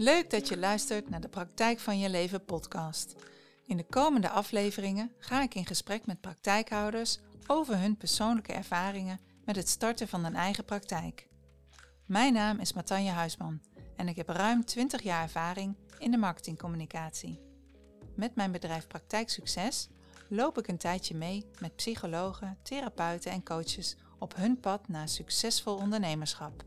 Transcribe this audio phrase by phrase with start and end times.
[0.00, 3.14] Leuk dat je luistert naar de Praktijk van je Leven podcast.
[3.66, 9.56] In de komende afleveringen ga ik in gesprek met praktijkhouders over hun persoonlijke ervaringen met
[9.56, 11.28] het starten van een eigen praktijk.
[12.06, 13.60] Mijn naam is Matanja Huisman
[13.96, 17.40] en ik heb ruim 20 jaar ervaring in de marketingcommunicatie.
[18.14, 19.88] Met mijn bedrijf Praktijk Succes
[20.28, 25.76] loop ik een tijdje mee met psychologen, therapeuten en coaches op hun pad naar succesvol
[25.76, 26.64] ondernemerschap.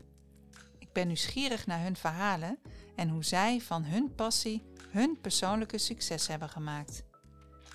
[0.78, 2.58] Ik ben nieuwsgierig naar hun verhalen
[2.94, 7.04] en hoe zij van hun passie hun persoonlijke succes hebben gemaakt.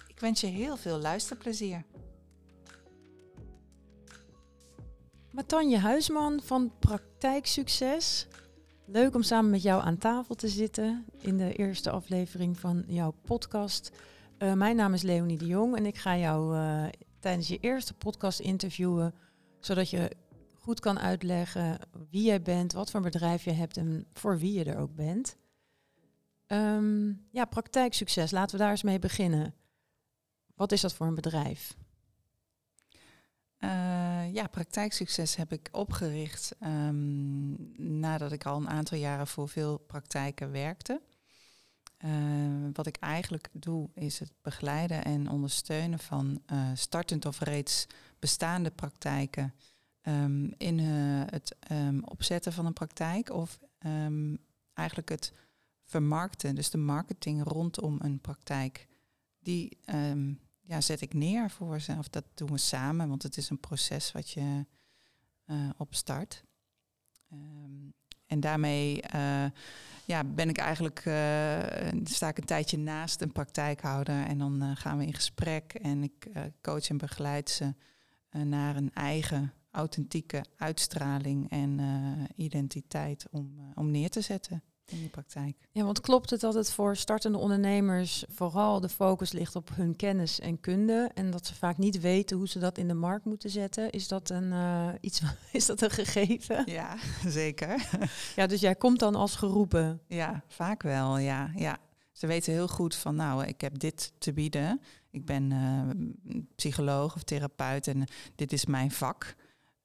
[0.08, 1.86] Ik wens je heel veel luisterplezier.
[5.32, 8.28] Matanje Huisman van Praktijk Succes.
[8.86, 13.14] Leuk om samen met jou aan tafel te zitten in de eerste aflevering van jouw
[13.26, 13.92] podcast.
[14.40, 16.86] Uh, mijn naam is Leonie de Jong en ik ga jou uh,
[17.20, 19.14] tijdens je eerste podcast interviewen,
[19.60, 20.12] zodat je
[20.68, 24.64] goed kan uitleggen wie jij bent, wat voor bedrijf je hebt en voor wie je
[24.64, 25.38] er ook bent.
[26.48, 29.54] Um, ja, praktijksucces, laten we daar eens mee beginnen.
[30.56, 31.76] Wat is dat voor een bedrijf?
[33.60, 39.78] Uh, ja, praktijksucces heb ik opgericht um, nadat ik al een aantal jaren voor veel
[39.78, 41.02] praktijken werkte.
[42.06, 47.88] Uh, wat ik eigenlijk doe is het begeleiden en ondersteunen van uh, startend of reeds
[48.20, 49.54] bestaande praktijken
[50.08, 53.60] um, in het um, opzetten van een praktijk of
[54.74, 55.34] eigenlijk het
[55.84, 58.88] vermarkten, dus de marketing rondom een praktijk.
[59.40, 59.78] Die
[60.62, 61.96] ja, zet ik neer voor ze.
[61.98, 64.66] Of dat doen we samen, want het is een proces wat je
[65.46, 66.44] uh, opstart.
[68.26, 69.46] En daarmee uh,
[70.06, 71.00] ja, ben ik eigenlijk,
[72.04, 76.28] sta ik een tijdje naast een praktijkhouder en dan gaan we in gesprek en ik
[76.62, 77.74] coach en begeleid ze
[78.30, 81.80] naar een eigen authentieke uitstraling en
[82.36, 85.58] identiteit om, om neer te zetten in de praktijk.
[85.72, 89.96] Ja, want klopt het dat het voor startende ondernemers vooral de focus ligt op hun
[89.96, 93.26] kennis en kunde en dat ze vaak niet weten hoe ze dat in de markt
[93.26, 93.92] moeten zetten?
[93.92, 95.22] Is dat een uh, iets?
[95.52, 96.64] Is dat een gegeven?
[96.66, 96.98] Ja,
[97.28, 97.90] zeker.
[98.36, 100.02] ja, dus jij komt dan als geroepen?
[100.08, 101.18] Ja, vaak wel.
[101.18, 101.78] Ja, ja.
[102.12, 104.82] Ze weten heel goed van, nou, ik heb dit te bieden.
[105.12, 108.04] Ik ben uh, psycholoog of therapeut en
[108.36, 109.36] dit is mijn vak.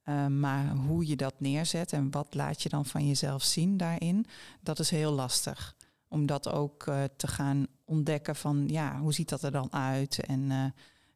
[0.05, 4.27] Uh, maar hoe je dat neerzet en wat laat je dan van jezelf zien daarin,
[4.61, 5.77] dat is heel lastig.
[6.09, 10.21] Om dat ook uh, te gaan ontdekken van, ja, hoe ziet dat er dan uit?
[10.21, 10.65] En uh,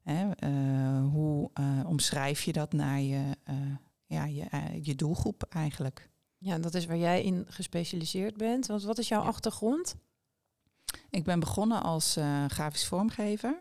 [0.03, 0.33] hè,
[1.01, 1.51] hoe
[1.87, 3.37] omschrijf je dat naar je,
[4.07, 4.47] ja, je,
[4.83, 6.11] je doelgroep eigenlijk?
[6.39, 8.67] Ja, dat is waar jij in gespecialiseerd bent.
[8.67, 9.29] Want wat is jouw ja.
[9.29, 9.95] achtergrond?
[11.11, 12.17] Ik ben begonnen als
[12.49, 13.61] grafisch vormgever.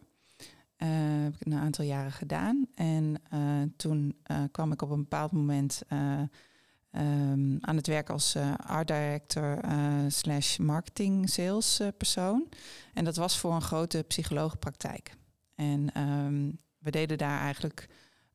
[0.78, 0.90] Uh,
[1.24, 2.68] heb ik een aantal jaren gedaan.
[2.76, 3.40] En uh,
[3.78, 9.60] toen uh, kwam ik op een bepaald moment um, aan het werk als art director
[10.08, 12.50] slash marketing sales persoon.
[12.94, 15.16] En dat was voor een grote psychologenpraktijk.
[15.56, 17.90] En um, we deden daar eigenlijk,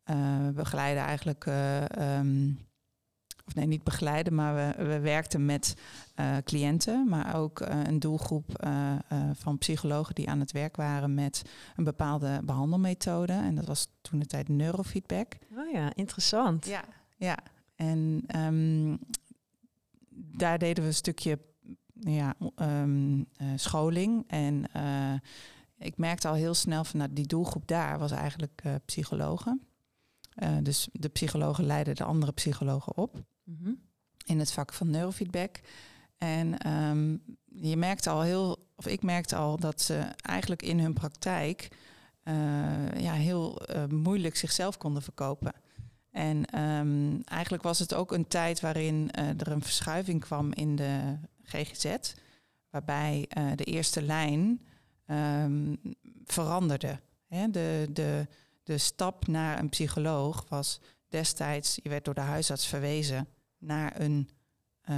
[0.04, 1.46] we begeleiden eigenlijk
[1.98, 2.58] um,
[3.50, 5.74] of nee, niet begeleiden, maar we, we werkten met
[6.20, 8.94] uh, cliënten, maar ook uh, een doelgroep uh,
[9.32, 11.42] van psychologen die aan het werk waren met
[11.76, 13.32] een bepaalde behandelmethode.
[13.32, 15.38] En dat was toen de tijd neurofeedback.
[15.56, 16.66] Oh ja, interessant.
[16.66, 16.84] Ja,
[17.16, 17.38] ja.
[17.74, 18.98] En um,
[20.10, 21.38] daar deden we een stukje
[21.92, 24.24] ja, um, scholing.
[24.26, 24.64] En
[25.78, 29.62] ik merkte al heel snel van nou, die doelgroep daar was eigenlijk psychologen.
[30.62, 33.22] dus de psychologen leidden de andere psychologen op.
[33.50, 33.80] Mm-hmm.
[34.24, 35.60] In het vak van neurofeedback.
[36.18, 40.92] En um, je merkte al heel, of ik merkte al dat ze eigenlijk in hun
[40.92, 41.68] praktijk
[42.24, 45.52] uh, ja, heel uh, moeilijk zichzelf konden verkopen.
[46.10, 50.76] En um, eigenlijk was het ook een tijd waarin uh, er een verschuiving kwam in
[50.76, 52.14] de GGZ,
[52.70, 54.66] waarbij de eerste lijn
[55.06, 55.80] um,
[56.24, 57.00] veranderde.
[57.26, 58.26] De, de,
[58.62, 63.28] de stap naar een psycholoog was destijds, je werd door de huisarts verwezen
[63.60, 64.28] naar een,
[64.90, 64.96] uh,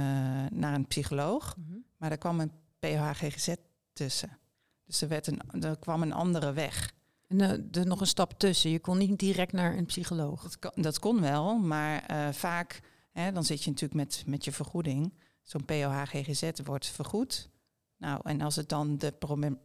[0.51, 1.55] naar een psycholoog.
[1.57, 1.85] Mm -hmm.
[1.97, 3.53] Maar er kwam een PHGGZ
[3.93, 4.37] tussen.
[4.85, 6.93] Dus er, werd een, er kwam een andere weg.
[7.27, 8.69] En uh, er nog een stap tussen.
[8.69, 10.41] Je kon niet direct naar een psycholoog.
[10.41, 12.79] Dat, kon, dat kon wel, maar uh, vaak,
[13.11, 15.13] hè, dan zit je natuurlijk met, met je vergoeding.
[15.41, 17.49] Zo'n POH-GGZ wordt vergoed.
[17.97, 19.13] Nou, en als het dan de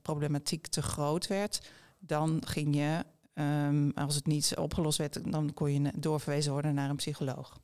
[0.03, 3.05] problematiek te groot werd, dan ging je,
[3.35, 7.61] um, als het niet opgelost werd, dan kon je doorverwezen worden naar een psycholoog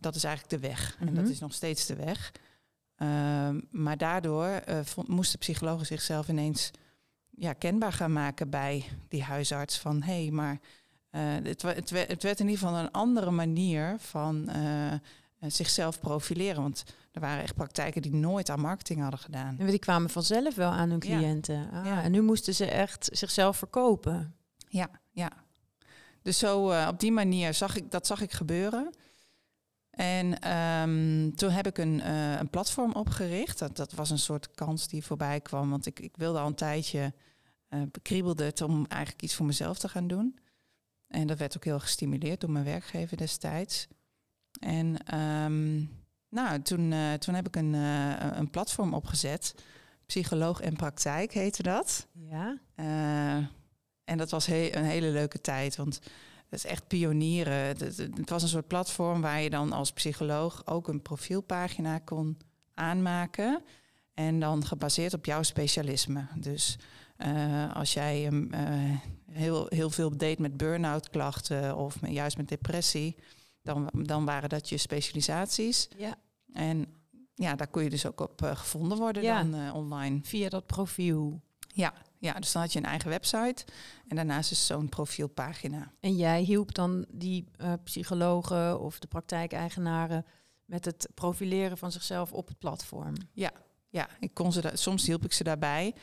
[0.00, 0.96] dat is eigenlijk de weg.
[1.00, 1.32] En dat Mhm.
[1.32, 2.32] is nog steeds de weg.
[3.02, 6.70] Um, maar daardoor uh, vond, moesten psychologen zichzelf ineens
[7.30, 9.78] ja, kenbaar gaan maken bij die huisarts.
[9.78, 10.60] Van hé, hey, maar
[11.10, 14.98] uh, het, het, het, werd in ieder geval een andere manier van uh, eh,
[15.46, 16.62] zichzelf profileren.
[16.62, 19.58] Want er waren echt praktijken die nooit aan marketing hadden gedaan.
[19.58, 21.16] En die kwamen vanzelf wel aan hun Ja.
[21.16, 21.70] cliënten.
[21.72, 22.02] Ah, Ja.
[22.02, 24.34] En nu moesten ze echt zichzelf verkopen.
[24.68, 25.30] Ja, ja.
[26.22, 28.94] Dus zo eh, op die manier zag ik dat zag ik gebeuren.
[29.98, 33.58] En ehm, toen heb ik een, eh, een platform opgericht.
[33.58, 35.70] Dat, dat was een soort kans die voorbij kwam.
[35.70, 37.14] Want ik, ik wilde al een tijdje,
[37.68, 40.38] eh bekriebelde het om eigenlijk iets voor mezelf te gaan doen.
[41.06, 43.86] En dat werd ook heel gestimuleerd door mijn werkgever destijds.
[44.60, 45.76] En ehm,
[46.28, 49.54] nou, toen, eh, toen heb ik een, een platform opgezet.
[50.06, 52.06] Psycholoog en praktijk heette dat.
[52.12, 52.58] Ja.
[54.04, 56.00] En dat was he- een hele leuke tijd, want
[56.50, 57.54] het is echt pionieren.
[57.54, 62.38] Het, was een soort platform waar je dan als psycholoog ook een profielpagina kon
[62.74, 63.62] aanmaken.
[64.14, 66.26] En dan gebaseerd op jouw specialisme.
[66.36, 66.78] Dus
[67.16, 68.60] eh, als jij eh,
[69.30, 73.16] heel, heel veel deed met burn-out klachten of met- juist met depressie,
[73.62, 75.88] dan, dan waren dat je specialisaties.
[75.96, 76.14] ja.
[76.52, 76.86] En
[77.34, 79.42] ja, daar kon je dus ook op eh, gevonden worden Ja.
[79.44, 80.18] dan online.
[80.22, 81.40] Via dat profiel.
[81.74, 83.64] Ja, ja, dus dan had je een eigen website
[84.08, 85.92] en daarnaast is zo'n profielpagina.
[86.00, 90.26] En jij hielp dan die eh, psychologen of de praktijkeigenaren
[90.64, 93.14] met het profileren van zichzelf op het platform.
[93.90, 95.94] Ja, ik kon ze soms hielp ik ze daarbij.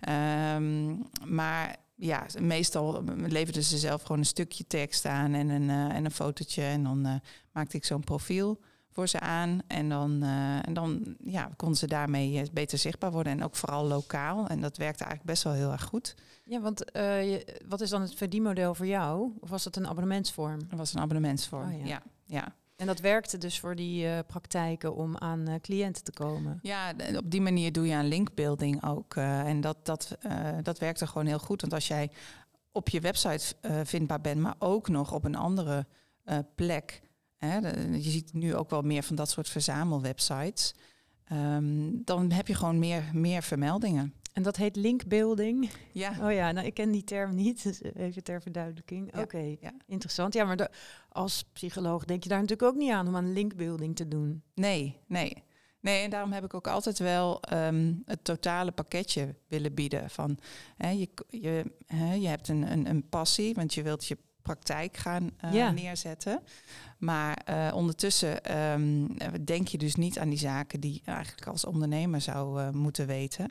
[0.00, 5.96] Ehm, maar ja, meestal leverden ze zelf gewoon een stukje tekst aan en een, eh,
[5.96, 6.62] en een fotootje.
[6.62, 7.14] En dan eh,
[7.52, 8.60] maakte ik zo'n profiel
[8.94, 9.60] voor ze aan.
[9.66, 13.32] En dan, eh, en dan ja, konden ze daarmee eh, beter zichtbaar worden.
[13.32, 14.46] En ook vooral lokaal.
[14.46, 16.14] En dat werkte eigenlijk best wel heel erg goed.
[16.44, 19.32] Ja, want eh, je- wat is dan het verdienmodel voor jou?
[19.40, 20.58] Of was dat een abonnementsvorm?
[20.68, 21.72] Dat was een abonnementsvorm.
[21.72, 21.86] Oh, ja.
[21.86, 22.02] ja.
[22.26, 22.54] ja.
[22.76, 26.58] En dat werkte dus voor die praktijken om aan cliënten te komen.
[26.62, 29.14] Ja, op die manier doe je aan linkbuilding ook.
[29.16, 30.16] en dat, dat,
[30.62, 31.60] dat werkte gewoon heel goed.
[31.60, 32.10] Want als jij
[32.72, 33.54] op je website
[33.84, 35.86] vindbaar bent, maar ook nog op een andere
[36.54, 37.02] plek.
[37.48, 37.58] Hè,
[37.96, 40.74] je ziet nu ook wel meer van dat soort verzamelwebsites.
[41.24, 44.14] ehm, dan heb je gewoon meer, meer vermeldingen.
[44.32, 45.70] En dat heet linkbuilding.
[45.92, 49.10] Ja, Oh ja, nou ik ken die term niet, dus even ter verduidelijking.
[49.14, 49.72] Ja, Oké, ja.
[49.86, 50.34] interessant.
[50.34, 50.70] Ja, maar de-
[51.08, 54.42] als psycholoog denk je daar natuurlijk ook niet aan om aan linkbuilding te doen.
[54.54, 55.42] nee, nee.
[55.80, 60.10] Nee, en daarom heb ik ook altijd wel ehm, het totale pakketje willen bieden.
[60.10, 60.38] Van,
[60.76, 64.96] hè, je, je, hè, je hebt een, een, een passie, want je wilt je praktijk
[64.96, 65.70] gaan eh, Ja.
[65.70, 66.40] neerzetten.
[66.98, 69.06] Maar eh, ondertussen ehm,
[69.44, 73.06] denk je dus niet aan die zaken die je eigenlijk als ondernemer zou eh, moeten
[73.06, 73.50] weten.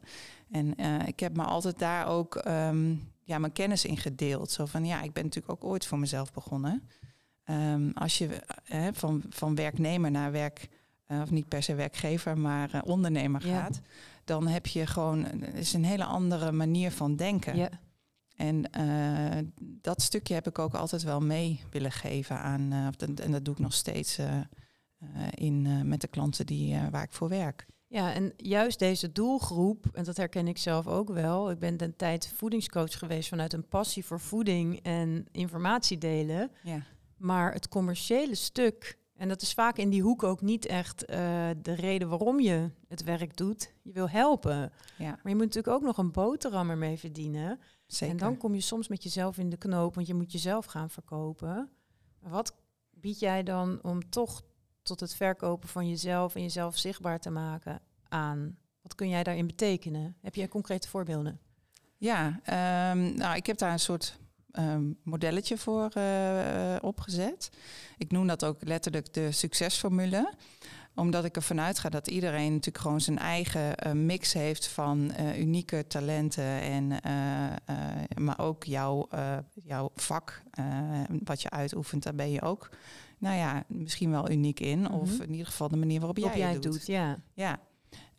[0.52, 0.76] En
[1.08, 4.52] ik heb me altijd daar ook ehm, ja, mijn kennis in gedeeld.
[4.52, 6.90] Zo van ja, ik ben natuurlijk ook ooit voor mezelf begonnen.
[7.44, 8.28] Ehm, als je
[8.66, 10.68] eh, van, van werknemer naar werk,
[11.08, 13.62] of niet per se werkgever, maar ondernemer Ja.
[13.62, 13.82] gaat,
[14.24, 17.56] dan heb je gewoon is een hele andere manier van denken.
[17.56, 17.70] Ja.
[18.36, 19.44] En eh,
[19.82, 23.54] dat stukje heb ik ook altijd wel mee willen geven aan, eh, en dat doe
[23.54, 24.40] ik nog steeds eh,
[25.34, 27.66] in, met de klanten die, waar ik voor werk.
[27.88, 31.52] Ja, en juist deze doelgroep, en dat herken ik zelf ook wel.
[31.52, 36.52] Ik ben een tijd voedingscoach geweest vanuit een passie voor voeding en informatie delen.
[36.64, 36.82] Ja.
[37.18, 41.74] Maar het commerciële stuk, en dat is vaak in die hoek ook niet echt de
[41.76, 43.74] reden waarom je het werk doet.
[43.82, 44.72] Je wil helpen.
[44.98, 47.60] ja, Maar je moet natuurlijk ook nog een boterham ermee verdienen.
[47.96, 48.16] Zeker.
[48.16, 50.90] En dan kom je soms met jezelf in de knoop, want je moet jezelf gaan
[50.90, 51.70] verkopen.
[52.20, 52.54] Wat
[52.90, 54.44] bied jij dan om toch
[54.82, 58.58] tot het verkopen van jezelf en jezelf zichtbaar te maken aan?
[58.82, 60.16] Wat kun jij daarin betekenen?
[60.22, 61.40] Heb jij concrete voorbeelden?
[61.98, 64.20] Ja, ehm, nou, ik heb daar een soort
[64.52, 67.50] ehm, modelletje voor eh, opgezet.
[67.98, 70.34] Ik noem dat ook letterlijk de succesformule
[70.96, 75.40] omdat ik ervan uitga dat iedereen natuurlijk gewoon zijn eigen eh, mix heeft van eh,
[75.40, 76.62] unieke talenten.
[76.62, 77.76] En, eh,
[78.18, 79.08] maar ook jouw,
[79.54, 80.44] jouw vak,
[81.24, 82.70] wat je uitoefent, daar ben je ook,
[83.18, 84.90] nou ja, misschien wel uniek in.
[84.92, 85.22] Of Mhm.
[85.22, 86.72] in ieder geval de manier waarop jij, het doet.
[86.72, 87.18] doet, ja.
[87.34, 87.60] Ja.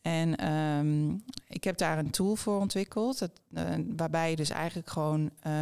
[0.05, 1.17] En ehm,
[1.49, 3.65] ik heb daar een tool voor ontwikkeld, eh,
[3.97, 5.53] waarbij je dus eigenlijk gewoon eh,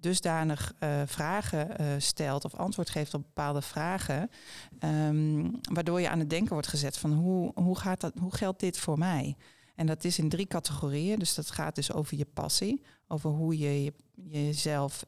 [0.00, 4.30] dusdanig eh, vragen stelt of antwoord geeft op bepaalde vragen,
[4.78, 8.60] ehm, waardoor je aan het denken wordt gezet van hoe, hoe, gaat dat, hoe geldt
[8.60, 9.36] dit voor mij?
[9.74, 13.58] En dat is in drie categorieën, dus dat gaat dus over je passie, over hoe
[13.58, 15.06] je, je jezelf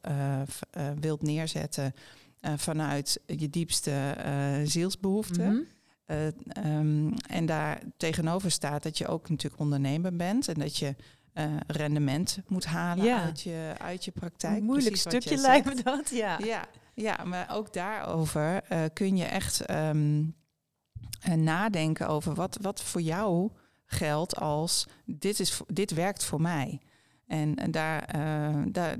[0.99, 1.93] wilt neerzetten
[2.41, 5.53] vanuit je diepste eh, zielsbehoeften.
[5.53, 5.61] Mhm.
[6.09, 10.95] Eh, ehm, en daar tegenover staat dat je ook natuurlijk ondernemer bent en dat je
[11.33, 13.23] eh, rendement moet halen Ja.
[13.23, 14.57] uit, je, uit je praktijk.
[14.57, 16.39] Een moeilijk stukje lijkt me dat, ja.
[16.43, 20.23] Ja, ja, maar ook daarover eh, kun je echt ehm,
[21.21, 23.51] eh, nadenken over wat, wat voor jou
[23.85, 26.79] geldt als dit, is, dit werkt voor mij.
[27.27, 28.07] En, en daar,
[28.71, 28.95] daar,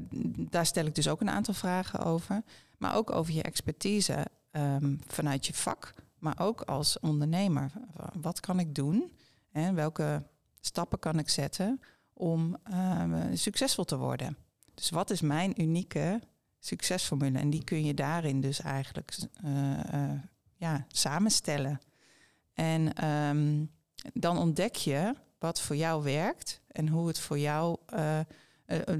[0.50, 2.42] daar stel ik dus ook een aantal vragen over.
[2.78, 5.94] Maar ook over je expertise ehm, vanuit je vak.
[6.20, 7.72] Maar ook als ondernemer.
[8.22, 9.14] Wat kan ik doen?
[9.52, 10.24] En welke
[10.60, 11.80] stappen kan ik zetten
[12.14, 14.38] om uh, succesvol te worden?
[14.74, 16.22] Dus wat is mijn unieke
[16.60, 17.40] succesformule?
[17.40, 20.12] En die kun je daarin dus eigenlijk uh,
[20.56, 21.80] ja, samenstellen.
[22.54, 23.72] En um,
[24.14, 27.78] dan ontdek je wat voor jou werkt en hoe het voor jou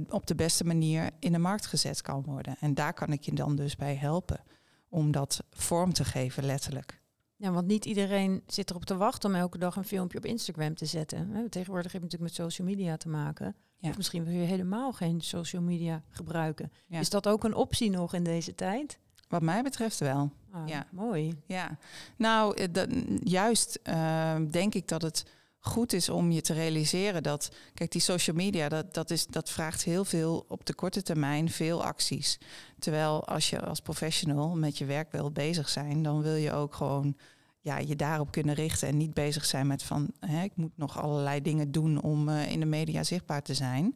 [0.10, 2.56] op de beste manier in de markt gezet kan worden.
[2.60, 4.44] En daar kan ik je dan dus bij helpen
[4.90, 7.02] om dat vorm te geven, letterlijk.
[7.39, 10.75] Ja, want niet iedereen zit erop te wachten om elke dag een filmpje op Instagram
[10.75, 11.50] te zetten.
[11.50, 13.55] Tegenwoordig heb je natuurlijk met social media te maken.
[13.77, 13.89] Ja.
[13.89, 16.72] Of misschien wil je helemaal geen social media gebruiken.
[16.89, 19.00] Is dat ook een optie nog in deze tijd?
[19.27, 20.31] Wat mij betreft wel.
[20.51, 20.88] Ah, ja.
[20.91, 21.34] Mooi.
[21.46, 21.77] Ja,
[22.17, 22.84] nou, eh,
[23.24, 25.25] juist uh, denk ik dat het
[25.60, 29.50] goed is om je te realiseren dat, kijk, die social media, dat, dat, is, dat
[29.50, 32.39] vraagt heel veel op de korte termijn, veel acties.
[32.80, 36.75] Terwijl als je als professional met je werk wil bezig zijn, dan wil je ook
[36.75, 37.16] gewoon
[37.62, 41.01] ja, je daarop kunnen richten en niet bezig zijn met van, hè, ik moet nog
[41.01, 43.96] allerlei dingen doen om uh, in de media zichtbaar te zijn.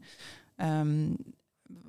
[0.57, 1.15] Um,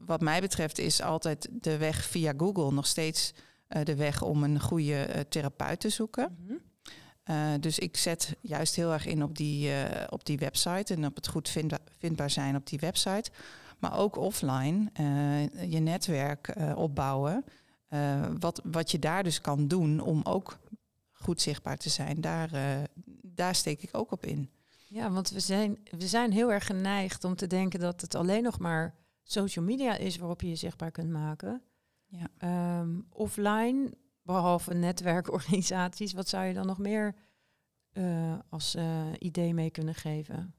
[0.07, 3.35] wat mij betreft is altijd de weg via Google nog steeds
[3.69, 6.37] uh, de weg om een goede uh, therapeut te zoeken.
[6.47, 6.61] -hmm.
[7.31, 9.71] Uh, dus ik zet juist heel erg in op die,
[10.09, 13.31] op die website en op het goed vind, vindbaar zijn op die website.
[13.79, 14.91] Maar ook offline,
[15.69, 17.45] je netwerk opbouwen.
[18.39, 20.59] wat, wat je daar dus kan doen om ook
[21.13, 22.51] goed zichtbaar te zijn, daar,
[23.23, 24.51] daar steek ik ook op in.
[24.89, 28.43] Ja, want we zijn, we zijn heel erg geneigd om te denken dat het alleen
[28.43, 31.63] nog maar social media is waarop je je zichtbaar kunt maken.
[32.07, 32.81] Ja.
[32.81, 37.15] Um, offline, behalve netwerkorganisaties, wat zou je dan nog meer
[37.93, 38.85] uh, als uh,
[39.19, 40.55] idee mee kunnen geven?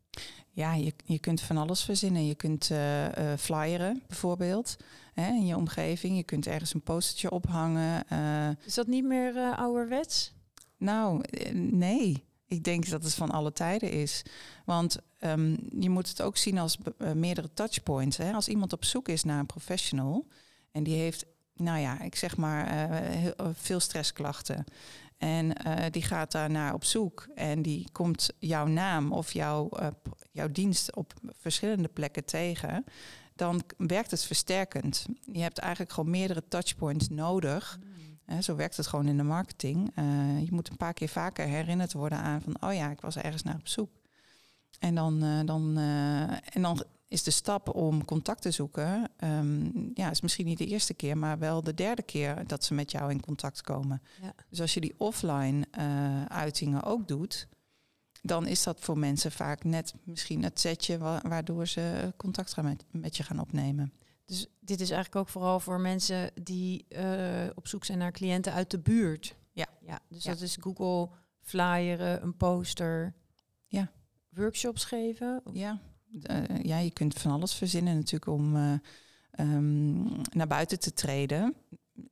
[0.50, 2.26] Ja, je, je kunt van alles verzinnen.
[2.26, 3.08] Je kunt uh,
[3.38, 4.76] flyeren bijvoorbeeld
[5.14, 6.16] hè, in je omgeving.
[6.16, 8.06] Je kunt ergens een postertje ophangen.
[8.66, 10.34] Is dat niet meer ouderwets?
[10.78, 12.24] Nou, nee.
[12.46, 14.24] Ik denk dat het van alle tijden is.
[14.66, 16.78] Want um, je moet het ook zien als
[17.14, 18.18] meerdere touchpoints.
[18.18, 18.34] Hè?
[18.34, 20.28] Als iemand op zoek is naar een professional
[20.72, 24.64] en die heeft, nou ja, ik zeg maar, uh, heel, veel stressklachten.
[25.18, 29.70] En uh, die gaat daar naar op zoek en die komt jouw naam of jouw,
[30.32, 32.86] jouw dienst op verschillende plekken tegen.
[33.36, 35.06] Dan werkt het versterkend.
[35.32, 37.80] Je hebt eigenlijk gewoon meerdere touchpoints nodig.
[37.80, 37.94] Mm
[38.42, 39.92] zo werkt het gewoon in de marketing.
[40.40, 43.44] Je moet een paar keer vaker herinnerd worden aan van, oh ja, ik was ergens
[43.44, 43.90] naar op zoek.
[44.80, 49.92] En dan, uh, dan, uh, en dan is de stap om contact te zoeken, um,
[49.94, 52.92] ja, is misschien niet de eerste keer, maar wel de derde keer dat ze met
[52.92, 54.02] jou in contact komen.
[54.22, 54.34] Ja.
[54.50, 55.68] Dus als je die offline
[56.28, 57.48] uitingen ook doet,
[58.22, 62.64] dan is dat voor mensen vaak net misschien het setje wa waardoor ze contact gaan
[62.64, 63.94] met, met je gaan opnemen.
[64.26, 68.54] Dus dit is eigenlijk ook vooral voor mensen die uh, op zoek zijn naar cliënten
[68.54, 69.36] uit de buurt.
[69.52, 69.66] Ja.
[69.82, 70.32] ja dus ja.
[70.32, 71.10] dat is Google
[71.42, 73.14] flyeren, een poster.
[73.68, 73.92] Ja.
[74.36, 75.42] Workshops geven.
[75.54, 75.80] Ja.
[76.32, 78.74] Uh, ja, je kunt van alles verzinnen natuurlijk om uh,
[79.40, 81.56] um, naar buiten te treden.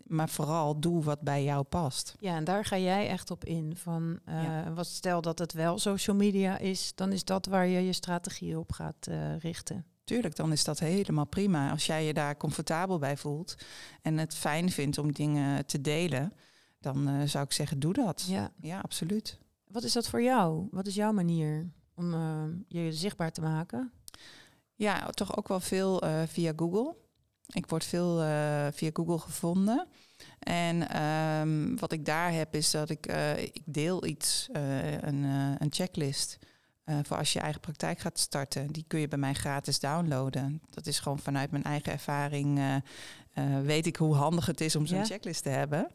[0.04, 2.16] Maar vooral doe wat bij jou past.
[2.20, 3.76] Ja, en daar ga jij echt op in.
[3.76, 4.74] Van, ja.
[4.74, 8.60] wat stel dat het wel social media is, dan is dat waar je je strategie
[8.60, 9.08] op gaat
[9.40, 9.86] richten.
[10.04, 11.72] Tuurlijk, dan is dat helemaal prima.
[11.72, 13.56] Als jij je daar comfortabel bij voelt
[14.02, 16.34] en het fijn vindt om dingen te delen,
[16.80, 18.26] dan zou ik zeggen, doe dat.
[18.28, 18.52] Ja.
[18.62, 19.40] ja, absoluut.
[19.68, 20.68] Wat is dat voor jou?
[20.72, 23.92] Wat is jouw manier om uh, je zichtbaar te maken?
[24.76, 26.96] Ja, toch ook wel veel uh, via Google.
[27.48, 28.18] Ik word veel
[28.72, 29.88] via Google gevonden.
[30.40, 33.06] En um, wat ik daar heb is dat ik,
[33.38, 34.50] ik deel iets,
[35.02, 35.24] een,
[35.60, 36.38] een checklist
[36.86, 38.68] uh, voor als je eigen praktijk gaat starten.
[38.68, 40.62] Die kun je bij mij gratis downloaden.
[40.70, 42.58] Dat is gewoon vanuit mijn eigen ervaring.
[42.58, 42.76] Uh,
[43.36, 45.06] uh, weet ik hoe handig het is om zo'n ja.
[45.06, 45.90] checklist te hebben.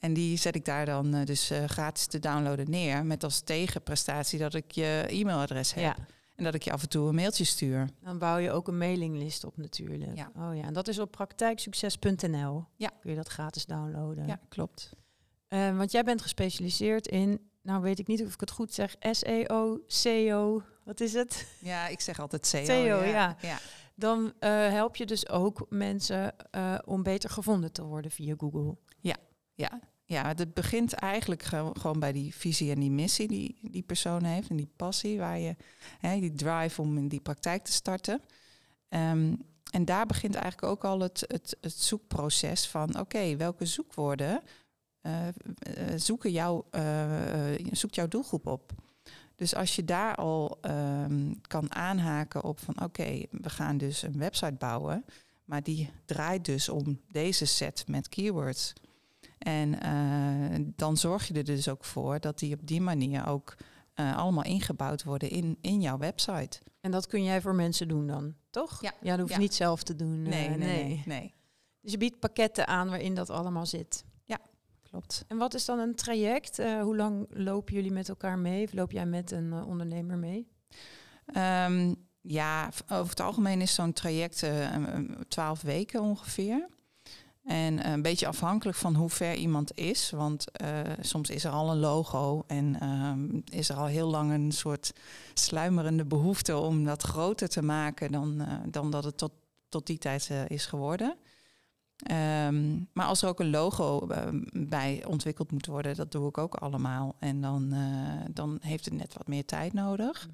[0.00, 3.06] En die zet ik daar dan dus gratis te downloaden neer.
[3.06, 5.84] Met als tegenprestatie dat ik je e-mailadres heb.
[5.84, 5.96] Ja.
[6.34, 7.88] En dat ik je af en toe een mailtje stuur.
[8.02, 10.16] Dan bouw je ook een mailinglist op natuurlijk.
[10.16, 10.32] Ja.
[10.36, 12.64] Oh ja, en dat is op praktijksucces.nl.
[12.76, 12.90] Ja.
[13.00, 14.26] Kun je dat gratis downloaden.
[14.26, 14.92] Ja, klopt.
[15.48, 19.80] want jij bent gespecialiseerd in nou weet ik niet of ik het goed zeg, SEO,
[19.86, 21.46] SEO, wat is het?
[21.60, 22.64] Ja, ik zeg altijd SEO.
[22.64, 23.36] SEO, ja.
[23.40, 23.58] ja.
[23.94, 28.76] Dan uh, help je dus ook mensen uh, om beter gevonden te worden via Google.
[29.00, 29.16] Ja,
[29.54, 29.80] ja.
[30.10, 34.50] Ja, het begint eigenlijk gewoon bij die visie en die missie die die persoon heeft
[34.50, 35.56] en die passie waar je,
[35.98, 38.20] hè, die drive om in die praktijk te starten.
[38.88, 44.42] Um, en daar begint eigenlijk ook al het, het, het zoekproces van, oké, welke zoekwoorden
[45.02, 45.12] uh,
[45.96, 47.34] zoeken jou, uh,
[47.72, 48.72] zoekt jouw doelgroep op.
[49.36, 54.18] Dus als je daar al um, kan aanhaken op van oké, we gaan dus een
[54.18, 55.04] website bouwen,
[55.44, 58.72] maar die draait dus om deze set met keywords.
[59.40, 63.56] En eh, dan zorg je er dus ook voor dat die op die manier ook
[63.94, 66.58] eh, allemaal ingebouwd worden in, in jouw website.
[66.80, 68.82] En dat kun jij voor mensen doen dan, toch?
[68.82, 68.92] Ja.
[69.00, 69.40] Ja, dat hoef je Ja.
[69.40, 70.22] niet zelf te doen.
[70.22, 71.02] Nee, eh, nee, nee.
[71.06, 71.34] nee.
[71.80, 74.04] Dus je biedt pakketten aan waarin dat allemaal zit.
[74.90, 75.24] Klopt.
[75.28, 76.56] En wat is dan een traject?
[76.56, 78.64] Hoe lang lopen jullie met elkaar mee?
[78.64, 80.48] Of loop jij met een ondernemer mee?
[81.26, 84.46] Ehm, ja, over het algemeen is zo'n traject
[85.28, 86.68] twaalf weken ongeveer.
[87.44, 90.10] En eh, een beetje afhankelijk van hoe ver iemand is.
[90.10, 94.32] Want eh, soms is er al een logo en ehm, is er al heel lang
[94.32, 94.92] een soort
[95.34, 99.32] sluimerende behoefte om dat groter te maken dan, eh, dan dat het tot,
[99.68, 101.16] tot die tijd is geworden.
[101.96, 106.38] Ehm, maar als er ook een logo eh, bij ontwikkeld moet worden, dat doe ik
[106.38, 107.14] ook allemaal.
[107.18, 107.74] En dan,
[108.30, 110.28] dan heeft het net wat meer tijd nodig.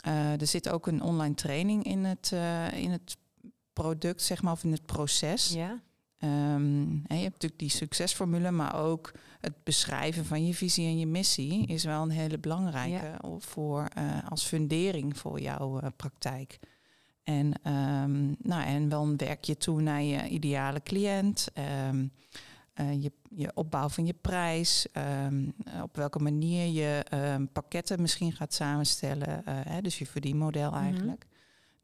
[0.00, 2.32] Eh, er zit ook een online training in het,
[2.72, 3.16] in het
[3.72, 5.52] product, zeg maar, of in het proces.
[5.52, 5.80] Ja.
[6.18, 11.06] Ehm, je hebt natuurlijk die succesformule, maar ook het beschrijven van je visie en je
[11.06, 16.58] missie is wel een hele belangrijke voor, eh, als fundering voor jouw eh, praktijk.
[17.22, 22.06] En, ehm, nou, en dan werk je toe naar je ideale cliënt, ehm,
[22.74, 24.86] eh, je, je opbouw van je prijs,
[25.82, 27.04] op welke manier je
[27.52, 30.82] pakketten misschien gaat samenstellen, hè, dus je verdienmodel Mhm.
[30.84, 31.26] eigenlijk.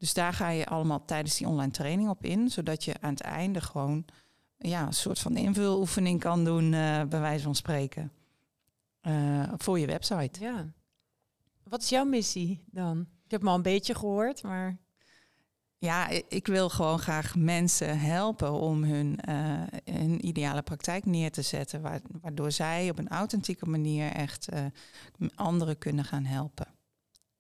[0.01, 3.21] Dus daar ga je allemaal tijdens die online training op in, zodat je aan het
[3.21, 4.05] einde gewoon
[4.59, 8.13] ja, een soort van invuloefening kan doen, eh, bij wijze van spreken,
[9.01, 10.41] eh, voor je website.
[10.41, 10.73] ja.
[11.63, 13.01] Wat is jouw missie dan?
[13.25, 14.77] Ik heb hem al een beetje gehoord, maar...
[15.79, 21.43] Ja, ik wil gewoon graag mensen helpen om hun, eh, hun ideale praktijk neer te
[21.43, 24.49] zetten, wa- waardoor zij op een authentieke manier echt
[25.35, 26.67] anderen kunnen gaan helpen.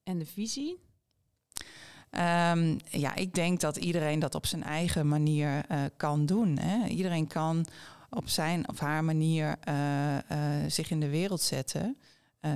[0.02, 0.81] En de visie?
[2.11, 6.59] Ehm, ja, ik denk dat iedereen dat op zijn eigen manier eh, kan doen.
[6.59, 6.87] Hè.
[6.87, 7.67] Iedereen kan
[8.11, 11.97] op zijn of haar manier eh, eh, zich in de wereld zetten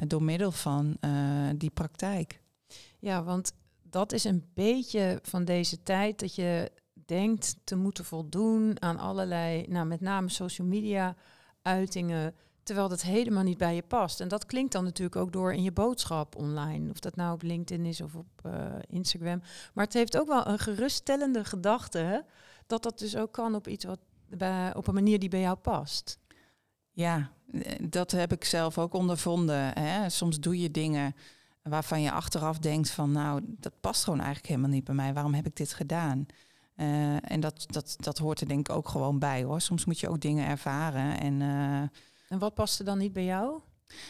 [0.06, 0.96] door middel van
[1.56, 2.40] die praktijk.
[2.98, 3.52] Ja, want
[3.82, 6.70] dat is een beetje van deze tijd dat je
[7.06, 11.16] denkt te moeten voldoen aan allerlei, nou met name social media
[11.62, 14.20] uitingen, terwijl dat helemaal niet bij je past.
[14.20, 17.42] En dat klinkt dan natuurlijk ook door in je boodschap online, of dat nou op
[17.42, 18.52] LinkedIn is of op eh,
[18.86, 19.42] Instagram.
[19.74, 22.24] Maar het heeft ook wel een geruststellende gedachte,
[22.66, 23.98] dat dat dus ook kan op iets wat
[24.76, 26.18] op een manier die bij jou past.
[26.90, 29.78] Ja, eh, dat heb ik zelf ook ondervonden.
[29.78, 30.08] Hè.
[30.08, 31.14] Soms doe je dingen
[31.62, 35.12] waarvan je achteraf denkt van nou, dat past gewoon eigenlijk helemaal niet bij mij.
[35.12, 36.26] Waarom heb ik dit gedaan?
[36.74, 39.60] Eh, en dat, dat, dat hoort er denk ik ook gewoon bij hoor.
[39.60, 41.20] Soms moet je ook dingen ervaren.
[41.20, 41.40] En
[42.34, 43.60] En wat paste dan niet bij jou?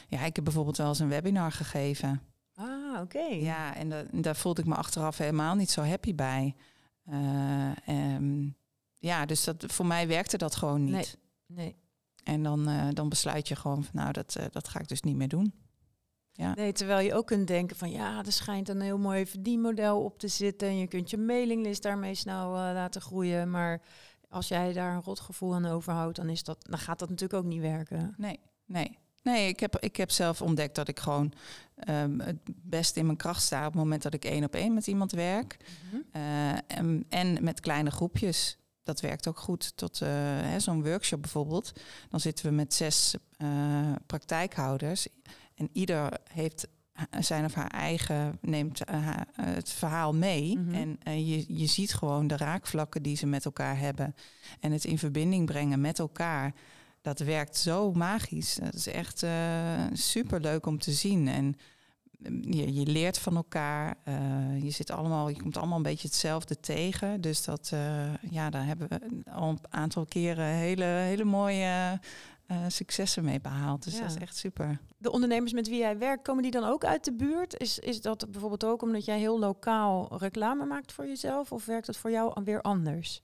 [0.09, 2.23] ja, ik heb bijvoorbeeld wel eens een webinar gegeven.
[2.55, 3.23] Ah, oké.
[3.23, 6.55] Ja, en da- daar voelde ik me achteraf helemaal niet zo happy bij.
[7.05, 8.49] Eh, ehm,
[8.95, 10.93] ja, dus dat, voor mij werkte dat gewoon niet.
[10.93, 11.07] Nee.
[11.47, 11.77] Nee.
[12.25, 15.01] En dan, eh, dan besluit je gewoon van nou, dat, eh, dat ga ik dus
[15.03, 15.55] niet meer doen.
[16.55, 20.19] Nee, terwijl je ook kunt denken van ja, er schijnt een heel mooi verdienmodel op
[20.19, 20.69] te zitten.
[20.69, 23.51] En je kunt je mailinglist daarmee snel laten groeien.
[23.51, 23.83] Maar
[24.35, 27.51] als jij daar een rotgevoel aan overhoudt, dan, is dat, dan gaat dat natuurlijk ook
[27.51, 28.15] niet werken.
[28.17, 28.99] Nee, nee.
[29.23, 31.33] Nee, ik heb, ik heb zelf ontdekt dat ik gewoon
[31.75, 34.75] ehm, het best in mijn kracht sta op het moment dat ik één op één
[34.75, 35.57] met iemand werk.
[36.13, 38.59] Eh, en, en met kleine groepjes.
[38.83, 39.77] Dat werkt ook goed.
[39.77, 40.09] Tot eh,
[40.41, 41.73] hè, zo'n workshop bijvoorbeeld.
[42.11, 45.09] Dan zitten we met zes eh, praktijkhouders.
[45.55, 46.69] En ieder heeft
[47.21, 50.59] zijn of haar eigen, neemt eh, eh, het verhaal mee.
[50.59, 50.75] Mhm.
[50.75, 54.15] En eh, je, je ziet gewoon de raakvlakken die ze met elkaar hebben.
[54.61, 56.53] En het in verbinding brengen met elkaar.
[57.03, 58.55] Dat werkt zo magisch.
[58.55, 59.27] Dat is echt
[59.93, 61.29] super leuk om te zien.
[61.29, 61.57] En
[62.43, 63.97] je, je leert van elkaar.
[64.05, 67.21] eh, je, zit allemaal, je komt allemaal een beetje hetzelfde tegen.
[67.21, 72.01] Dus dat, eh, ja, daar hebben we al een aantal keren hele, hele mooie
[72.47, 73.85] eh, successen mee behaald.
[73.85, 74.01] Dus Ja.
[74.01, 74.81] dat is echt super.
[74.99, 77.61] De ondernemers met wie jij werkt, komen die dan ook uit de buurt?
[77.61, 81.53] Is, is dat bijvoorbeeld ook omdat jij heel lokaal reclame maakt voor jezelf?
[81.53, 83.23] Of werkt dat voor jou weer anders?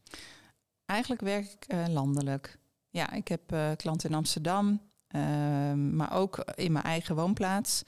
[0.85, 2.59] Eigenlijk werk ik eh, landelijk.
[2.91, 7.83] Ja, ik heb eh, klanten in Amsterdam, ehm, maar ook in mijn eigen woonplaats.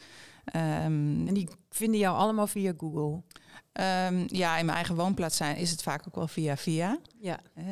[0.45, 3.23] Ehm, En die vinden jou allemaal via Google.
[3.73, 6.99] Ehm, ja, in mijn eigen woonplaats zijn, is het vaak ook wel via via.
[7.21, 7.65] Ja, eh,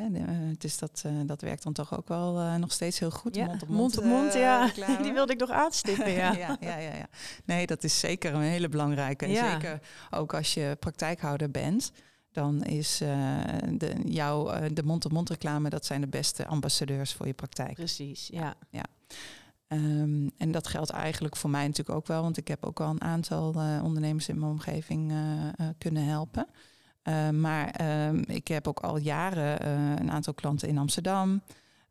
[0.57, 3.35] dus dat, eh, dat werkt dan toch ook wel eh, nog steeds heel goed.
[3.35, 3.45] ja.
[3.45, 4.65] mond op mond, mond, op mond, ja.
[4.65, 5.01] reclame.
[5.03, 6.31] Die wilde ik nog aanstippen, ja.
[6.45, 7.07] ja, ja, ja, ja.
[7.45, 9.25] Nee, dat is zeker een hele belangrijke.
[9.25, 9.51] En Ja.
[9.51, 11.91] zeker ook als je praktijkhouder bent,
[12.31, 17.73] dan is de, jouw, de mond-op-mond reclame, dat zijn de beste ambassadeurs voor je praktijk.
[17.73, 18.55] Precies, ja.
[19.71, 22.89] Ehm, en dat geldt eigenlijk voor mij natuurlijk ook wel, want ik heb ook al
[22.89, 26.47] een aantal eh, ondernemers in mijn omgeving eh, eh, kunnen helpen.
[27.01, 29.67] Eh, maar ehm, ik heb ook al jaren
[30.01, 31.41] een aantal klanten in Amsterdam.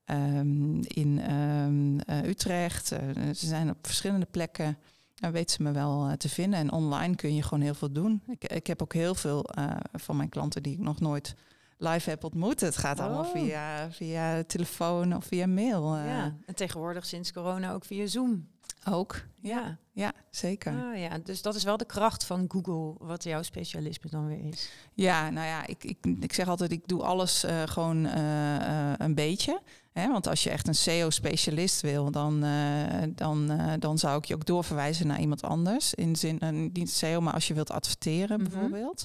[0.05, 2.87] ehm, in ehm, Utrecht.
[2.87, 4.79] Ze zijn op verschillende plekken.
[5.15, 6.59] Dan weten ze me wel te vinden.
[6.59, 8.23] En online kun je gewoon heel veel doen.
[8.27, 9.45] Ik, ik heb ook heel veel
[9.93, 11.35] van mijn klanten die ik nog nooit
[11.81, 12.61] live heb ontmoet.
[12.61, 13.31] Het gaat allemaal Oh.
[13.33, 15.95] via, via telefoon of via mail.
[15.97, 16.37] eh, ja.
[16.47, 18.49] En tegenwoordig sinds corona ook via Zoom.
[18.91, 19.21] Ook.
[19.41, 19.77] Ja.
[19.93, 20.73] Ja, zeker.
[20.73, 21.19] Ah, ja.
[21.25, 24.71] Dus dat is wel de kracht van Google, wat jouw specialisme dan weer is.
[24.95, 28.57] Ja, nou ja, ik, ik, ik zeg altijd, ik doe alles eh, gewoon eh,
[28.91, 29.61] eh, een beetje.
[29.93, 30.09] Hè?
[30.09, 34.35] Want als je echt een SEO-specialist wil, dan, eh, dan, eh, dan zou ik je
[34.35, 35.95] ook doorverwijzen naar iemand anders.
[35.95, 38.51] In zin, eh, niet SEO, maar als je wilt adverteren Mhm.
[38.51, 39.05] bijvoorbeeld.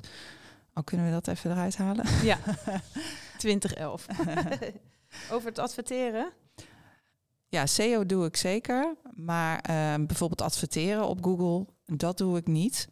[0.77, 2.05] Oh, kunnen we dat even eruit halen?
[2.23, 2.37] Ja,
[3.37, 4.05] 2011.
[5.31, 6.31] Over het adverteren.
[7.47, 8.95] Ja, SEO doe ik zeker.
[9.13, 12.87] Maar eh, bijvoorbeeld adverteren op Google, dat doe ik niet.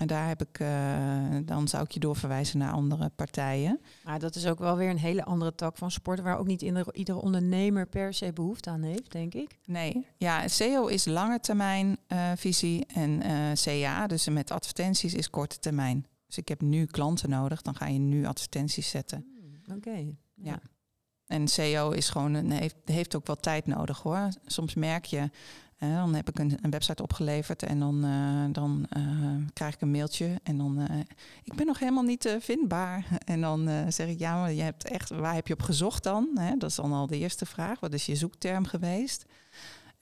[0.00, 3.80] En daar heb ik, eh, dan zou ik je doorverwijzen naar andere partijen.
[4.04, 6.62] Maar dat is ook wel weer een hele andere tak van sport, waar ook niet
[6.62, 9.58] iedere, iedere ondernemer per se behoefte aan heeft, denk ik.
[9.64, 15.30] Nee, ja, SEO is lange termijn eh, visie en eh, CA, dus met advertenties, is
[15.30, 16.06] korte termijn.
[16.30, 19.26] Dus ik heb nu klanten nodig, dan ga je nu advertenties zetten.
[19.34, 20.14] Hmm, Oké.
[20.34, 20.60] Ja.
[21.26, 24.28] En SEO is gewoon een, heeft, heeft ook wel tijd nodig hoor.
[24.46, 25.30] Soms merk je,
[25.76, 29.02] eh, dan heb ik een, een website opgeleverd en dan, eh, dan eh,
[29.52, 30.98] krijg ik een mailtje en dan, eh,
[31.44, 33.06] ik ben nog helemaal niet vindbaar.
[33.24, 36.28] En dan zeg ik, ja, maar je hebt echt, waar heb je op gezocht dan?
[36.58, 37.80] Dat is dan al de eerste vraag.
[37.80, 39.24] Wat is je zoekterm geweest?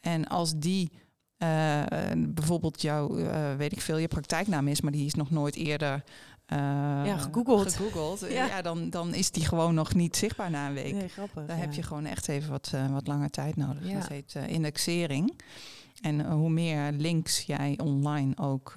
[0.01, 0.91] En als die
[1.39, 1.83] eh,
[2.29, 6.05] bijvoorbeeld jouw, eh, weet ik veel, je praktijknaam is, maar die is nog nooit eerder
[6.47, 6.59] eh,
[7.05, 7.75] Ja, gegoogeld.
[7.75, 8.47] gegoogeld, Ja.
[8.47, 8.63] ja.
[8.63, 10.95] dan, dan is die gewoon nog niet zichtbaar na een week.
[10.95, 11.47] Nee, grappig.
[11.47, 11.63] Daar ja.
[11.63, 13.89] heb je gewoon echt even wat, wat langer tijd nodig.
[13.89, 13.99] Ja.
[13.99, 15.41] Dat heet indexering.
[16.03, 18.75] En hoe meer links jij online ook,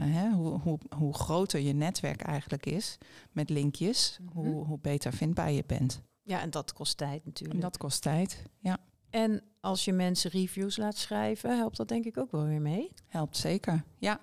[0.00, 2.98] hè, hoe, hoe, hoe groter je netwerk eigenlijk is
[3.32, 4.38] met linkjes, Mhm.
[4.38, 6.02] hoe, hoe beter vindbaar je bent.
[6.22, 7.54] Ja, en dat kost tijd natuurlijk.
[7.54, 8.42] En dat kost tijd.
[8.60, 8.78] Ja,
[9.14, 12.92] En als je mensen reviews laat schrijven, helpt dat denk ik ook wel weer mee.
[13.06, 13.84] helpt zeker.
[13.98, 14.20] Ja,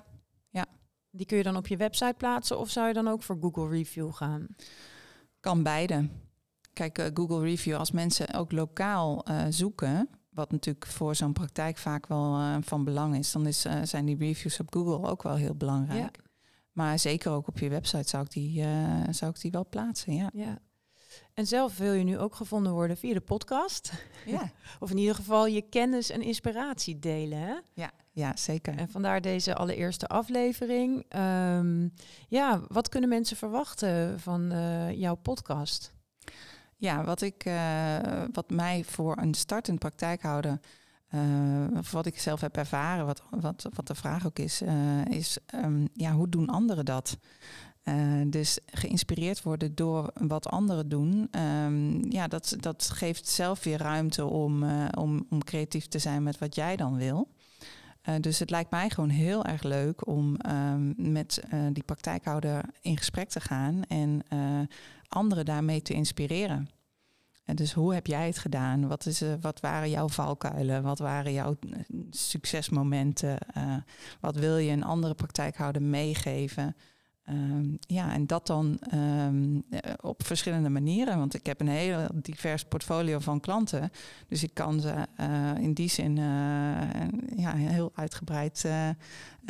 [1.13, 3.69] Die kun je dan op je website plaatsen of zou je dan ook voor Google
[3.69, 4.47] Review gaan?
[5.39, 6.09] kan beide.
[6.73, 11.77] Kijk, eh, Google Review, als mensen ook lokaal eh, zoeken, wat natuurlijk voor zo'n praktijk
[11.77, 15.35] vaak wel eh, van belang is, dan is, zijn die reviews op Google ook wel
[15.35, 16.19] heel belangrijk.
[16.71, 18.65] Maar zeker ook op je website zou ik die,
[19.09, 20.13] zou ik die wel plaatsen.
[20.13, 20.29] Ja.
[20.33, 20.59] Ja.
[21.33, 23.91] En zelf wil je nu ook gevonden worden via de podcast.
[24.25, 24.51] Ja.
[24.79, 27.39] Of in ieder geval je kennis en inspiratie delen.
[27.39, 27.55] Hè?
[27.73, 28.77] Ja, ja, zeker.
[28.77, 31.05] En vandaar deze allereerste aflevering.
[31.09, 31.87] Ehm,
[32.27, 35.93] ja, wat kunnen mensen verwachten van eh, jouw podcast?
[36.77, 40.59] Ja, wat, ik, eh, wat mij voor een startend praktijkhouder,
[41.07, 44.61] eh, of wat ik zelf heb ervaren, wat, wat, wat de vraag ook is,
[45.09, 47.17] is ehm, ja, hoe doen anderen dat?
[47.83, 53.77] Eh, dus geïnspireerd worden door wat anderen doen, ehm, ja, dat, dat geeft zelf weer
[53.77, 57.27] ruimte om, eh, om, om creatief te zijn met wat jij dan wil.
[58.01, 62.97] Eh, dus het lijkt mij gewoon heel erg leuk om ehm, met die praktijkhouder in
[62.97, 64.21] gesprek te gaan en
[65.07, 66.69] anderen daarmee te inspireren.
[67.45, 68.87] En dus hoe heb jij het gedaan?
[68.87, 70.83] Wat, is, wat waren jouw valkuilen?
[70.83, 71.55] Wat waren jouw
[72.09, 73.37] succesmomenten?
[74.19, 76.75] Wat wil je een andere praktijkhouder meegeven?
[77.31, 81.17] Ehm, ja, en dat dan ehm, eh, op verschillende manieren.
[81.17, 83.91] Want ik heb een heel divers portfolio van klanten.
[84.27, 86.23] Dus ik kan ze eh, in die zin eh,
[87.37, 88.65] ja, heel uitgebreid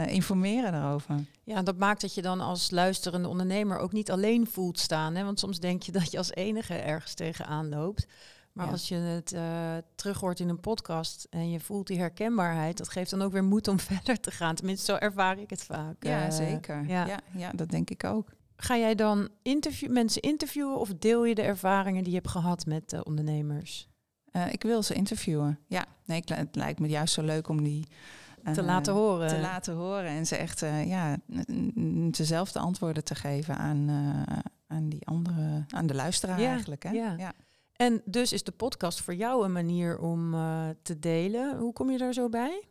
[0.06, 1.15] informeren daarover.
[1.44, 5.15] Ja, dat maakt dat je dan als luisterende ondernemer ook niet alleen voelt staan.
[5.15, 5.24] Hè?
[5.24, 8.08] Want soms denk je dat je als enige ergens tegenaan loopt.
[8.54, 8.72] Maar Ja.
[8.72, 12.90] als je het eh terug hoort in een podcast en je voelt die herkenbaarheid, dat
[12.90, 14.56] geeft dan ook weer moed om verder te gaan.
[14.56, 16.04] Tenminste, zo ervaar ik het vaak.
[16.04, 16.86] Ja, Eh, zeker.
[16.88, 17.06] ja.
[17.06, 17.20] Ja.
[17.36, 18.30] Ja, dat denk ik ook.
[18.56, 22.66] Ga jij dan interview mensen interviewen of deel je de ervaringen die je hebt gehad
[22.66, 23.90] met eh, ondernemers?
[24.32, 25.60] Eh, ik wil ze interviewen.
[25.68, 27.88] Ja, nee, ik- het lijkt me juist zo leuk om die
[28.54, 29.28] Te laten horen.
[29.28, 31.18] te laten horen en ze echt eh, ja,
[32.12, 34.38] dezelfde antwoorden te geven aan, eh,
[34.68, 36.84] aan die andere, aan de luisteraar Ja, eigenlijk.
[36.84, 36.90] Hè?
[36.92, 37.34] ja.
[37.82, 41.58] En dus is de podcast voor jou een manier om eh, te delen.
[41.58, 42.63] Hoe kom je daar zo bij?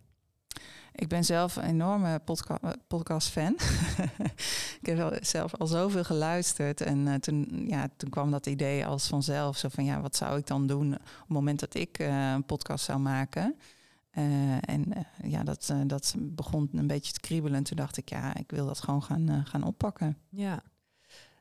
[0.94, 3.52] Ik ben zelf een enorme podca podcast-fan.
[4.80, 6.80] ik heb zelf al zoveel geluisterd.
[6.80, 9.56] En eh, toen, ja, toen kwam dat idee als vanzelf.
[9.56, 12.44] Zo van, ja, wat zou ik dan doen op het moment dat ik eh, een
[12.44, 13.56] podcast zou maken?
[14.10, 17.56] Eh, en eh, ja, dat, eh, dat begon een beetje te kriebelen.
[17.56, 20.18] En toen dacht ik, ja, ik wil dat gewoon gaan, eh, gaan oppakken.
[20.28, 20.62] Ja.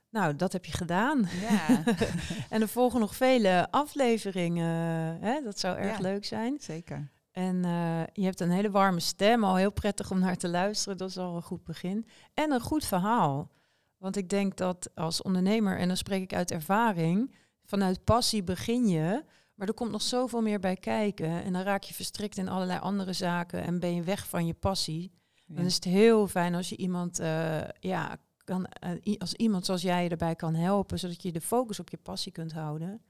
[0.09, 1.27] Nou, dat heb je gedaan.
[1.49, 1.83] Ja,
[2.49, 5.17] En er volgen nog vele afleveringen.
[5.21, 5.41] Hè?
[5.43, 6.01] Dat zou erg Ja.
[6.01, 6.57] leuk zijn.
[6.59, 7.11] zeker.
[7.31, 10.97] En eh, je hebt een hele warme stem, al heel prettig om naar te luisteren.
[10.97, 12.05] Dat is al een goed begin.
[12.33, 13.51] En een goed verhaal.
[13.97, 18.87] Want ik denk dat als ondernemer, en dan spreek ik uit ervaring, vanuit passie begin
[18.87, 19.23] je.
[19.55, 21.43] Maar er komt nog zoveel meer bij kijken.
[21.43, 24.53] En dan raak je verstrikt in allerlei andere zaken en ben je weg van je
[24.53, 25.11] passie.
[25.47, 28.17] Dan is het heel fijn als je iemand, eh, ja,
[28.49, 31.89] kan, eh, als iemand zoals jij je erbij kan helpen, zodat je de focus op
[31.89, 33.01] je passie kunt houden.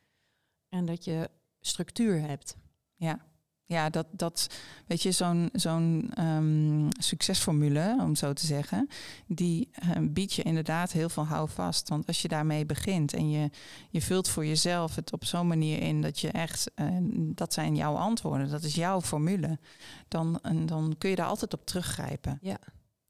[0.69, 2.57] En dat je structuur hebt.
[2.95, 3.19] Ja,
[3.65, 4.47] ja, dat, dat
[4.87, 8.89] weet je, zo'n zo'n ehm, succesformule, om zo te zeggen,
[9.27, 11.89] die uh, biedt je inderdaad heel veel houvast.
[11.89, 13.49] Want als je daarmee begint en je,
[13.89, 16.87] je vult voor jezelf het op zo'n manier in dat je echt, uh,
[17.35, 19.59] dat zijn jouw antwoorden, dat is jouw formule,
[20.07, 22.39] dan, en dan kun je daar altijd op teruggrijpen.
[22.41, 22.59] Ja.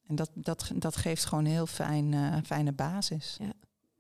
[0.10, 3.38] En dat, dat, dat geeft gewoon een heel fijn, uh, fijne basis.
[3.40, 3.52] Ja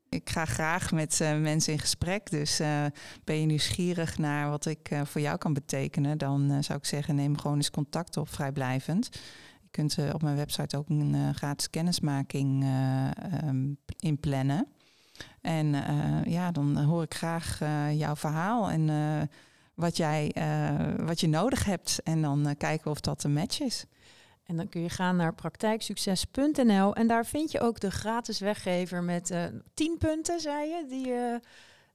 [0.09, 2.29] ik ga graag met uh, mensen in gesprek.
[2.29, 2.85] Dus uh,
[3.23, 7.37] ben je nieuwsgierig naar wat ik voor jou kan betekenen, dan zou ik zeggen, neem
[7.37, 9.09] gewoon eens contact op, vrijblijvend.
[9.61, 12.65] Je kunt op mijn website ook een gratis kennismaking
[13.43, 14.67] um, inplannen.
[15.41, 15.67] En
[16.25, 17.59] ja, dan hoor ik graag
[17.93, 18.89] jouw verhaal en
[19.73, 20.31] wat, jij,
[20.97, 21.99] wat je nodig hebt.
[22.03, 23.85] En dan kijken we of dat een match is.
[24.49, 29.03] En dan kun je gaan naar praktijksucces.nl en daar vind je ook de gratis weggever
[29.03, 31.35] met uh, 10 punten, zei je, die uh,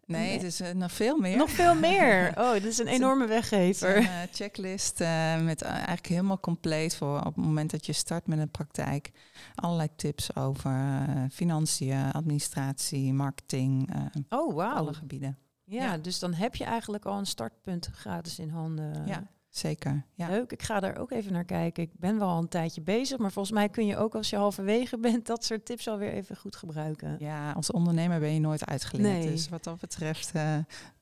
[0.07, 1.37] Nee, het is uh, nog veel meer.
[1.37, 2.33] Nog veel meer.
[2.45, 3.97] Oh, dit is een enorme weggever.
[3.97, 8.27] Een uh, checklist uh, met eigenlijk helemaal compleet voor op het moment dat je start
[8.27, 9.11] met een praktijk.
[9.55, 13.95] Allerlei tips over financiën, administratie, marketing.
[14.29, 14.75] oh.
[14.75, 15.39] Alle gebieden.
[15.65, 19.07] Ja, ja, dus dan heb je eigenlijk al een startpunt gratis in handen.
[19.07, 19.29] Ja.
[19.57, 20.05] Zeker.
[20.15, 20.29] Ja.
[20.29, 21.83] Leuk, ik ga daar ook even naar kijken.
[21.83, 24.37] Ik ben wel al een tijdje bezig, maar volgens mij kun je ook als je
[24.37, 27.17] halverwege bent dat soort tips alweer even goed gebruiken.
[27.19, 29.19] Ja, als ondernemer ben je nooit uitgeleerd.
[29.19, 29.31] Nee.
[29.31, 30.57] Dus wat dat betreft uh,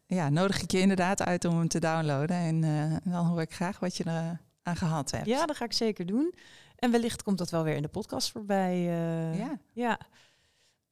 [0.07, 2.37] ja, nodig ik je inderdaad uit om hem te downloaden.
[2.37, 5.27] En uh, dan hoor ik graag wat je er aan gehad hebt.
[5.27, 6.35] Ja, dat ga ik zeker doen.
[6.77, 8.77] En wellicht komt dat wel weer in de podcast voorbij.
[8.77, 9.59] Uh, ja.
[9.73, 9.99] ja.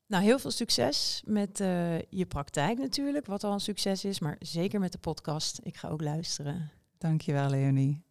[0.06, 1.58] Nou, heel veel succes met
[2.08, 5.60] je praktijk natuurlijk, wat al een succes is, maar zeker met de podcast.
[5.62, 6.79] Ik ga ook luisteren.
[7.00, 8.09] Dankjewel, Leonie.